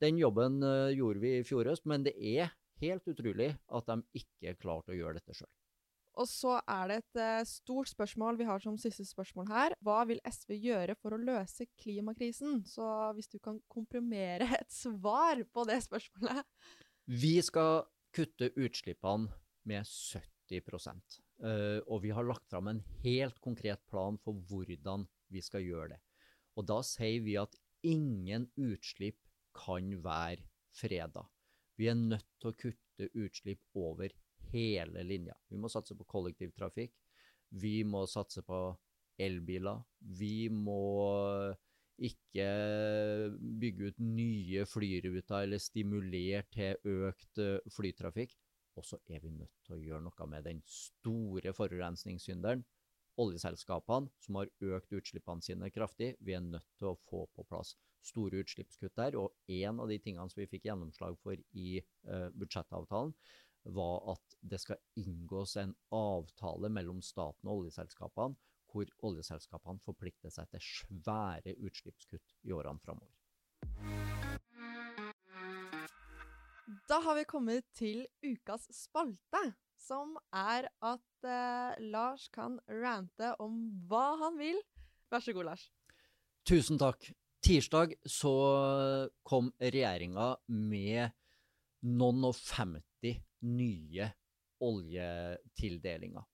den 0.03 0.21
jobben 0.21 0.61
eh, 0.63 0.95
gjorde 0.97 1.23
vi 1.25 1.37
i 1.39 1.47
fjor 1.47 1.73
høst, 1.73 1.87
men 1.89 2.05
det 2.07 2.17
er 2.21 2.53
helt 2.83 3.07
utrolig 3.09 3.55
at 3.73 3.89
de 3.89 4.03
ikke 4.21 4.59
klarte 4.61 4.93
å 4.93 4.99
gjøre 4.99 5.21
dette 5.21 5.39
sjøl. 5.39 5.53
Og 6.17 6.29
så 6.29 6.55
er 6.65 6.89
det 6.89 6.97
et 7.03 7.19
uh, 7.21 7.43
stort 7.49 7.91
spørsmål 7.91 8.39
vi 8.41 8.47
har 8.49 8.63
som 8.63 8.79
siste 8.81 9.05
spørsmål 9.05 9.51
her. 9.51 9.75
Hva 9.85 9.99
vil 10.09 10.23
SV 10.25 10.55
gjøre 10.57 10.97
for 11.01 11.17
å 11.17 11.21
løse 11.21 11.69
klimakrisen? 11.77 12.63
Så 12.69 12.87
hvis 13.17 13.29
du 13.33 13.39
kan 13.43 13.61
komprimere 13.73 14.49
et 14.61 14.73
svar 14.73 15.43
på 15.53 15.67
det 15.69 15.83
spørsmålet 15.85 16.41
Vi 17.21 17.37
skal 17.45 17.85
kutte 18.17 18.49
utslippene 18.57 19.29
med 19.69 19.85
70 19.85 20.65
uh, 20.73 21.85
Og 21.85 22.01
vi 22.07 22.15
har 22.17 22.25
lagt 22.25 22.49
fram 22.49 22.73
en 22.73 22.83
helt 23.05 23.41
konkret 23.45 23.85
plan 23.91 24.17
for 24.25 24.41
hvordan 24.49 25.05
vi 25.33 25.43
skal 25.45 25.65
gjøre 25.67 25.95
det. 25.97 26.03
Og 26.57 26.65
da 26.71 26.81
sier 26.87 27.21
vi 27.27 27.37
at 27.37 27.57
ingen 27.85 28.49
utslipp 28.57 29.19
kan 29.57 29.91
være 30.05 30.47
freda. 30.77 31.27
Vi 31.77 31.91
er 31.91 31.99
nødt 31.99 32.29
til 32.41 32.53
å 32.53 32.57
kutte 32.57 33.09
utslipp 33.13 33.61
over 33.77 34.13
hele 34.53 35.05
linja. 35.07 35.37
Vi 35.51 35.61
må 35.61 35.71
satse 35.73 35.97
på 35.99 36.07
kollektivtrafikk. 36.09 36.95
Vi 37.63 37.81
må 37.87 38.05
satse 38.11 38.43
på 38.47 38.61
elbiler. 39.23 39.85
Vi 40.01 40.49
må 40.53 40.83
ikke 41.97 42.49
bygge 43.61 43.91
ut 43.91 44.01
nye 44.05 44.67
flyruter 44.69 45.47
eller 45.47 45.63
stimulere 45.63 46.43
til 46.53 47.07
økt 47.09 47.41
eh, 47.41 47.71
flytrafikk. 47.73 48.37
Og 48.77 48.85
så 48.85 48.99
er 49.09 49.23
vi 49.23 49.33
nødt 49.33 49.55
til 49.65 49.79
å 49.79 49.81
gjøre 49.81 50.05
noe 50.05 50.27
med 50.29 50.45
den 50.45 50.61
store 50.69 51.55
forurensningssynderen, 51.57 52.67
oljeselskapene, 53.17 54.11
som 54.21 54.37
har 54.37 54.53
økt 54.77 54.93
utslippene 54.99 55.45
sine 55.45 55.71
kraftig. 55.73 56.13
Vi 56.21 56.37
er 56.37 56.45
nødt 56.45 56.69
til 56.77 56.91
å 56.91 56.99
få 57.09 57.25
på 57.33 57.47
plass 57.49 57.73
store 58.05 58.43
utslippskutt 58.45 58.93
der. 59.01 59.17
Og 59.17 59.33
en 59.49 59.81
av 59.81 59.89
de 59.89 59.97
tingene 60.03 60.29
som 60.29 60.43
vi 60.43 60.51
fikk 60.51 60.69
gjennomslag 60.69 61.17
for 61.23 61.41
i 61.57 61.81
uh, 61.81 62.29
budsjettavtalen, 62.37 63.15
var 63.75 64.13
at 64.13 64.37
det 64.41 64.61
skal 64.63 64.81
inngås 65.01 65.57
en 65.61 65.75
avtale 65.95 66.71
mellom 66.73 67.03
staten 67.03 67.51
og 67.51 67.63
oljeselskapene, 67.63 68.37
hvor 68.71 68.91
oljeselskapene 69.09 69.83
forplikter 69.83 70.33
seg 70.33 70.49
til 70.53 70.65
svære 70.65 71.57
utslippskutt 71.65 72.37
i 72.47 72.55
årene 72.55 72.83
framover. 72.83 73.15
Da 76.91 76.99
har 77.03 77.15
vi 77.19 77.25
kommet 77.29 77.67
til 77.79 78.05
ukas 78.27 78.67
spalte, 78.75 79.43
som 79.79 80.17
er 80.35 80.67
at 80.85 81.27
eh, 81.29 81.77
Lars 81.93 82.27
kan 82.35 82.59
rante 82.67 83.33
om 83.43 83.61
hva 83.87 84.17
han 84.25 84.39
vil. 84.41 84.59
Vær 85.13 85.23
så 85.23 85.35
god, 85.37 85.53
Lars. 85.53 85.69
Tusen 86.47 86.79
takk. 86.79 87.07
Tirsdag 87.47 87.95
så 88.11 88.33
kom 89.27 89.53
regjeringa 89.63 90.33
med 90.51 91.15
noen 91.87 92.25
og 92.27 92.35
50 92.35 92.83
nye 93.45 94.09
oljetildelinger. 94.65 96.25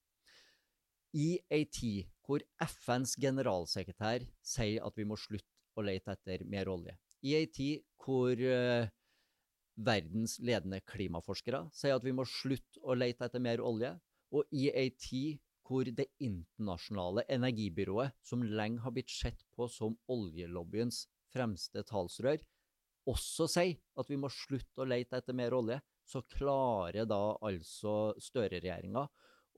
I 1.13 1.37
ei 1.53 1.67
tid 1.69 2.09
hvor 2.25 2.43
FNs 2.65 3.17
generalsekretær 3.21 4.25
sier 4.41 4.85
at 4.87 4.97
vi 4.97 5.05
må 5.09 5.19
slutte 5.21 5.49
å 5.77 5.85
lete 5.85 6.15
etter 6.15 6.45
mer 6.49 6.71
olje, 6.73 6.95
i 7.23 7.35
ei 7.37 7.49
tid 7.53 7.83
hvor 8.03 8.39
uh, 8.39 8.89
verdens 9.77 10.39
ledende 10.43 10.81
klimaforskere 10.89 11.67
sier 11.75 11.97
at 11.97 12.05
vi 12.07 12.15
må 12.17 12.27
slutte 12.29 12.83
å 12.83 12.97
lete 12.97 13.27
etter 13.27 13.43
mer 13.43 13.63
olje, 13.65 13.93
og 14.33 14.49
i 14.57 14.69
ei 14.71 14.93
tid 14.97 15.41
hvor 15.69 15.87
det 15.87 16.09
internasjonale 16.21 17.25
energibyrået, 17.33 18.17
som 18.25 18.43
lenge 18.43 18.83
har 18.83 18.93
blitt 18.93 19.13
sett 19.13 19.45
på 19.55 19.69
som 19.71 19.95
oljelobbyens 20.11 21.07
fremste 21.33 21.85
talsrør, 21.89 22.43
også 23.09 23.49
sier 23.51 23.79
at 23.99 24.11
vi 24.11 24.19
må 24.21 24.31
slutte 24.31 24.83
å 24.83 24.89
lete 24.89 25.19
etter 25.19 25.37
mer 25.37 25.55
olje, 25.57 25.79
så 26.09 26.23
klarer 26.29 27.07
da 27.09 27.21
altså 27.45 28.13
Støre-regjeringa 28.21 29.05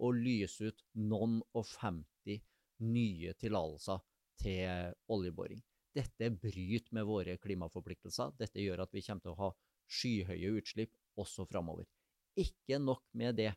å 0.05 0.11
lyse 0.15 0.71
ut 0.71 0.83
noen 1.01 1.39
og 1.55 1.67
50 1.69 2.41
nye 2.85 3.35
tillatelser 3.39 4.03
til 4.43 4.95
oljeboring. 5.15 5.63
Dette 5.95 6.31
bryter 6.35 6.91
med 6.97 7.07
våre 7.07 7.37
klimaforpliktelser. 7.39 8.35
Dette 8.39 8.63
gjør 8.63 8.83
at 8.85 8.95
vi 8.95 9.03
kommer 9.07 9.23
til 9.23 9.35
å 9.35 9.41
ha 9.45 9.51
skyhøye 9.95 10.57
utslipp 10.59 10.97
også 11.21 11.47
framover. 11.47 11.87
Ikke 12.35 12.81
nok 12.83 13.05
med 13.15 13.39
det. 13.39 13.53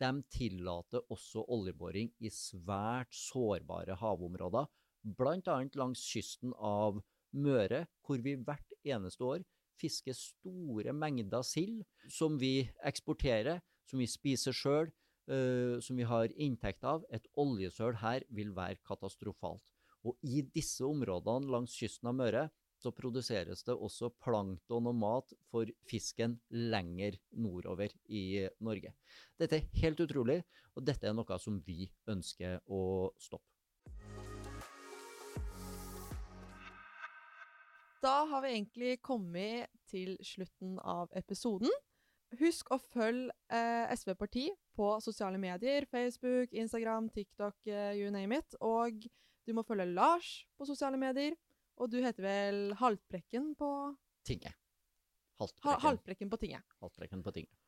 De 0.00 0.10
tillater 0.32 1.04
også 1.12 1.44
oljeboring 1.52 2.10
i 2.24 2.30
svært 2.32 3.12
sårbare 3.16 3.96
havområder, 4.00 4.68
bl.a. 5.16 5.56
langs 5.76 6.04
kysten 6.08 6.54
av 6.56 7.00
Møre, 7.30 7.84
hvor 8.02 8.20
vi 8.24 8.34
hvert 8.40 8.72
eneste 8.82 9.22
år 9.22 9.44
fisker 9.80 10.16
store 10.16 10.94
mengder 10.96 11.44
sild 11.46 11.82
som 12.12 12.38
vi 12.40 12.68
eksporterer, 12.86 13.60
som 13.88 14.02
vi 14.02 14.08
spiser 14.10 14.56
sjøl, 14.56 14.92
uh, 15.30 15.34
eh, 15.34 15.76
som 15.82 15.98
vi 15.98 16.06
har 16.06 16.32
inntekt 16.36 16.86
av. 16.86 17.04
Et 17.10 17.26
oljesøl 17.40 17.98
her 18.02 18.26
vil 18.28 18.54
være 18.56 18.80
katastrofalt. 18.86 19.64
Og 20.06 20.16
i 20.24 20.40
disse 20.54 20.84
områdene 20.86 21.50
langs 21.52 21.76
kysten 21.76 22.08
av 22.08 22.16
Møre 22.16 22.48
så 22.80 22.92
produseres 22.96 23.60
det 23.66 23.76
også 23.76 24.08
plankton 24.24 24.88
og 24.88 24.96
mat 24.96 25.34
for 25.50 25.68
fisken 25.88 26.38
lenger 26.48 27.18
nordover 27.36 27.92
i 28.08 28.46
Norge. 28.64 28.94
Dette 29.36 29.58
er 29.58 29.82
helt 29.82 30.00
utrolig, 30.00 30.40
og 30.72 30.86
dette 30.88 31.08
er 31.08 31.16
noe 31.16 31.40
som 31.42 31.60
vi 31.66 31.90
ønsker 32.08 32.62
å 32.72 32.82
stoppe. 33.20 33.49
Da 38.00 38.24
har 38.24 38.40
vi 38.42 38.54
egentlig 38.54 38.98
kommet 39.04 39.68
til 39.90 40.14
slutten 40.24 40.78
av 40.80 41.10
episoden. 41.18 41.72
Husk 42.40 42.70
å 42.72 42.78
følge 42.78 43.34
eh, 43.52 43.90
SV 43.92 44.14
Parti 44.16 44.46
på 44.78 44.92
sosiale 45.04 45.36
medier. 45.42 45.84
Facebook, 45.90 46.54
Instagram, 46.56 47.10
TikTok, 47.12 47.58
eh, 47.68 47.98
you 47.98 48.12
name 48.14 48.38
it. 48.38 48.56
Og 48.64 49.04
du 49.44 49.52
må 49.56 49.66
følge 49.68 49.90
Lars 49.90 50.30
på 50.56 50.68
sosiale 50.68 51.00
medier. 51.00 51.36
Og 51.80 51.92
du 51.92 51.98
heter 52.00 52.24
vel 52.24 52.62
Haltbrekken 52.80 53.52
på 53.58 53.70
Tinget. 54.24 54.56
Haltbrekken. 55.40 55.68
Ha, 55.68 55.78
Haltbrekken 55.84 56.32
på 56.32 56.40
Tinget. 56.40 56.76
Haltbrekken 56.80 57.24
på 57.26 57.36
Tinget. 57.36 57.59